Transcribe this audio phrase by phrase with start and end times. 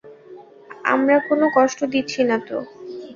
[0.85, 2.57] আমরা কোনো কষ্ট দিচ্ছি না তো?